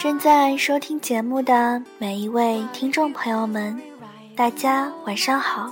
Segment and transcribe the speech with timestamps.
[0.00, 3.78] 正在收听节目的每一位听众朋友们，
[4.34, 5.70] 大家晚上好，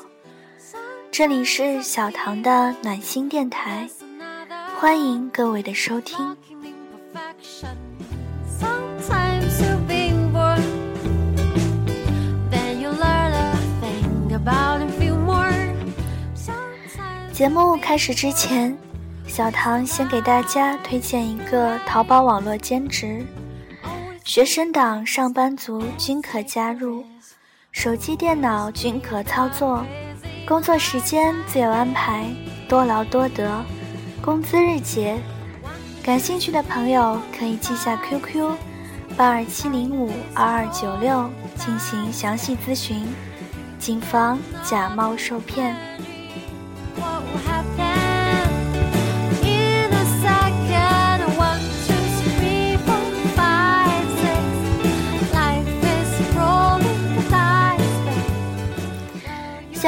[1.10, 3.88] 这里是小唐的暖心电台，
[4.78, 6.36] 欢迎各位的收听。
[17.32, 18.76] 节目开始之前，
[19.26, 23.24] 小唐先给大家推荐一个淘宝网络兼职。
[24.28, 27.02] 学生党、上班族均可加入，
[27.72, 29.82] 手机、电脑均可操作，
[30.46, 32.26] 工作时间自由安排，
[32.68, 33.64] 多劳多得，
[34.20, 35.18] 工资日结。
[36.02, 38.52] 感兴趣的朋友可以记下 QQ：
[39.16, 43.08] 八二七零五二二九六进行详细咨询，
[43.78, 45.74] 谨防假冒受骗。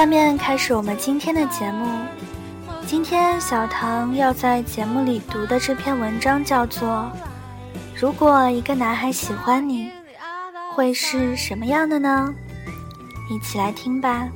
[0.01, 1.87] 下面开始我们今天的节目。
[2.87, 6.89] 今天小唐要在节目里读的这篇文章叫做
[7.95, 9.91] 《如果一个男孩喜欢你，
[10.73, 12.35] 会是什么样的呢？》
[13.35, 14.27] 一起来听吧。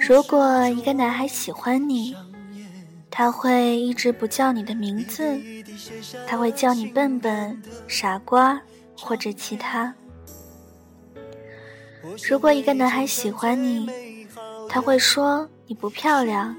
[0.00, 2.16] 如果一个男孩喜欢你，
[3.10, 5.38] 他会一直不叫你的名字，
[6.26, 8.60] 他会叫你笨笨、傻瓜
[8.96, 9.94] 或者其他。
[12.28, 14.26] 如果一个男孩喜欢你，
[14.68, 16.56] 他会说你不漂亮，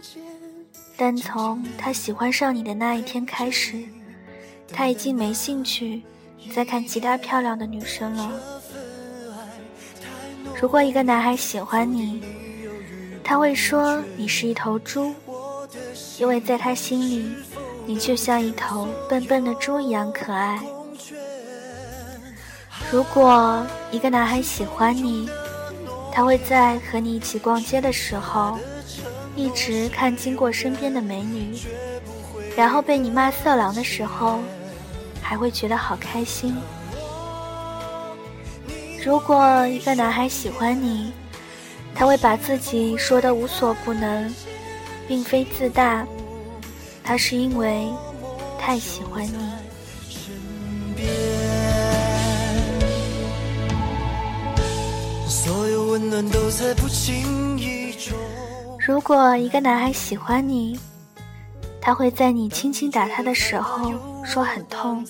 [0.95, 3.83] 但从他喜欢上你的那一天开始，
[4.67, 6.03] 他已经没兴趣
[6.53, 8.31] 再看其他漂亮的女生了。
[10.63, 12.23] 如果一个男孩喜欢你，
[13.21, 15.13] 他会说你是一头猪，
[16.17, 17.35] 因为在他心里，
[17.85, 20.57] 你就像一头笨笨的猪一样可爱。
[22.89, 25.27] 如果一个男孩喜欢你，
[26.13, 28.57] 他会在和你一起逛街的时候，
[29.35, 31.59] 一直看经过身边的美女，
[32.55, 34.39] 然后被你骂色狼的时候，
[35.21, 36.55] 还会觉得好开心。
[39.05, 41.11] 如果一个男孩喜欢你，
[41.93, 44.33] 他会把自己说的无所不能，
[45.05, 46.07] 并非自大，
[47.03, 47.85] 他是因为
[48.57, 49.33] 太喜欢你。
[58.87, 60.79] 如果一个男孩喜欢你，
[61.81, 63.91] 他会在你轻轻打他的时候
[64.23, 65.05] 说很痛，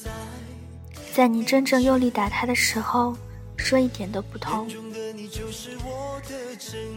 [1.14, 3.16] 在你真正用力打他的时候。
[3.58, 4.68] 说一点都不痛。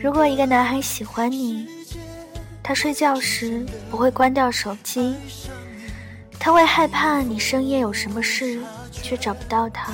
[0.00, 1.68] 如果一个男孩喜欢你，
[2.62, 5.14] 他睡觉时不会关掉手机，
[6.38, 9.92] 他会害怕你深夜有什么事却找不到他。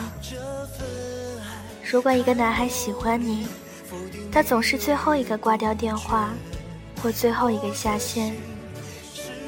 [1.91, 3.47] 如果一个男孩喜欢你，
[4.31, 6.31] 他总是最后一个挂掉电话，
[7.03, 8.35] 或最后一个下线，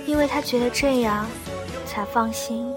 [0.06, 1.26] 因为他觉得这样
[1.86, 2.70] 才放心。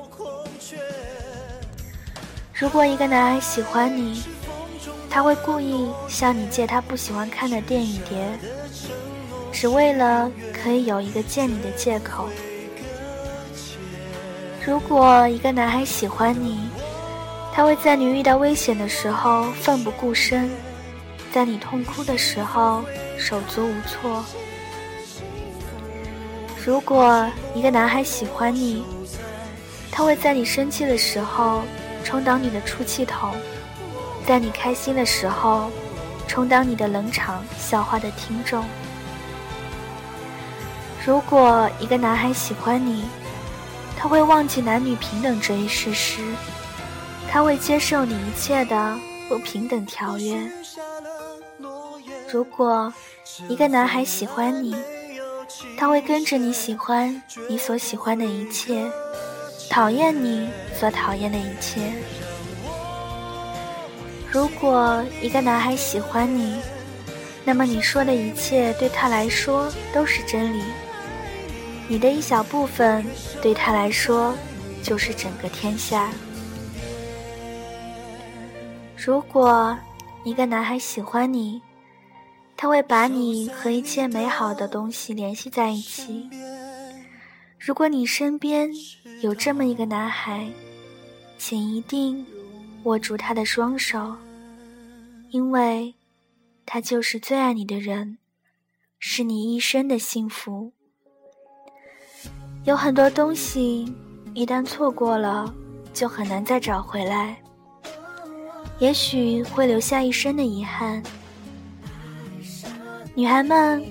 [2.59, 4.23] 如果一个男孩喜欢你，
[5.12, 8.28] 他会故意向你借他不喜欢看的电影碟，
[9.51, 12.28] 只为了可以有一个见你的借口。
[14.66, 16.67] 如果一个男孩喜欢你，
[17.53, 20.49] 他会在你遇到危险的时候奋不顾身，
[21.31, 22.84] 在你痛哭的时候
[23.20, 24.26] 手足无措。
[26.66, 28.84] 如果一个男孩喜欢你，
[29.91, 31.61] 他会在你生气的时候。
[32.03, 33.34] 充当你的出气筒，
[34.26, 35.70] 在你开心的时候，
[36.28, 38.64] 充当你的冷场笑话的听众。
[41.05, 43.05] 如果一个男孩喜欢你，
[43.97, 46.22] 他会忘记男女平等这一事实，
[47.29, 48.97] 他会接受你一切的
[49.29, 50.38] 不平等条约。
[52.29, 52.91] 如果
[53.47, 54.76] 一个男孩喜欢你，
[55.78, 58.85] 他会跟着你喜欢你所喜欢的一切。
[59.69, 61.91] 讨厌你所讨厌的一切。
[64.29, 66.59] 如果一个男孩喜欢你，
[67.46, 70.61] 那么你说的一切对他来说都是真理。
[71.87, 73.05] 你的一小部分
[73.41, 74.35] 对他来说
[74.84, 76.09] 就是整个天下。
[78.97, 79.78] 如果
[80.25, 81.61] 一个男孩喜欢你，
[82.58, 86.29] 他会把你和一切美好的东西联系在一起。
[87.67, 88.72] 如果你身边
[89.22, 90.47] 有这么一个男孩，
[91.37, 92.25] 请一定
[92.84, 94.16] 握住他的双手，
[95.31, 95.93] 因为
[96.66, 98.19] 他就是最爱你的人，
[98.99, 100.72] 是你一生的幸福。
[102.64, 103.93] 有很多东西
[104.34, 105.53] 一旦错过了，
[105.93, 107.37] 就很难再找回来，
[108.79, 111.03] 也许会留下一生的遗憾。
[113.14, 113.84] 女孩们，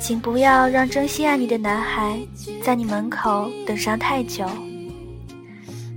[0.00, 2.18] 请不要让真心爱你的男孩
[2.64, 4.48] 在你门口等上太久。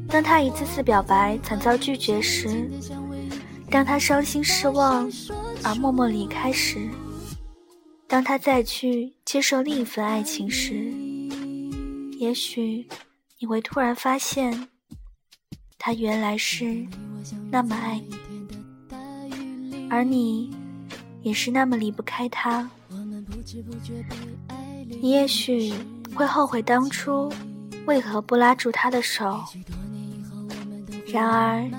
[0.09, 2.69] 当他一次次表白惨遭拒绝时，
[3.71, 5.09] 当他伤心失望
[5.63, 6.87] 而默默离开时，
[8.05, 10.93] 当他再去接受另一份爱情时，
[12.19, 12.85] 也许
[13.39, 14.67] 你会突然发现，
[15.79, 16.85] 他原来是
[17.49, 20.53] 那么爱你，而你
[21.21, 22.69] 也是那么离不开他。
[25.01, 25.73] 你也许
[26.15, 27.31] 会后悔当初
[27.85, 29.43] 为何不拉住他的手。
[31.07, 31.69] 然而，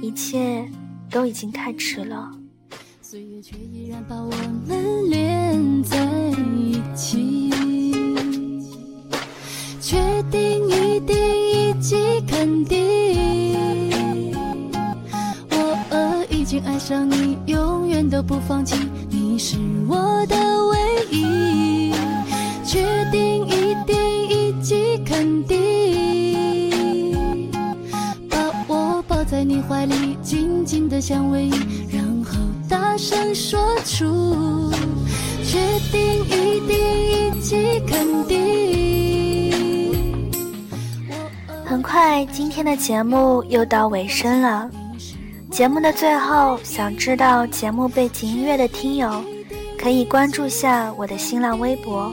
[0.00, 0.68] 一切
[1.10, 2.30] 都已经太迟了。
[3.00, 4.30] 岁月却依然把我
[4.66, 6.04] 们连在
[6.56, 7.50] 一起。
[9.80, 14.32] 确定一定一击肯定，
[15.50, 18.76] 我已经爱上你，永远都不放弃，
[19.46, 20.34] 是我的
[20.68, 20.78] 唯
[21.10, 21.92] 一。
[22.64, 22.82] 确
[23.12, 23.94] 定一定
[24.26, 27.12] 一击肯定。
[28.30, 31.52] 把我抱在你怀里紧紧的相偎，
[31.92, 32.38] 然后
[32.70, 34.72] 大声说出，
[35.44, 35.58] 确
[35.92, 36.78] 定一定
[37.36, 38.40] 一起肯定。
[41.66, 44.70] 很快，今天的节目又到尾声了。
[45.50, 49.22] 节目的最后，想知道节目背景音乐的听友，
[49.84, 52.10] 可以关注下我的新浪微博，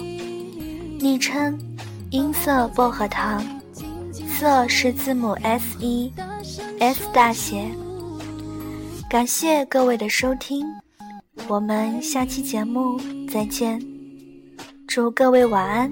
[0.99, 1.57] 昵称
[2.09, 3.41] 音色薄荷糖，
[4.27, 6.11] 色是字母 S 一。
[6.81, 7.71] S 大写，
[9.09, 10.67] 感谢各位的收听，
[11.47, 12.99] 我们下期节目
[13.31, 13.81] 再见，
[14.85, 15.89] 祝各位晚安，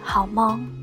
[0.00, 0.79] 好梦。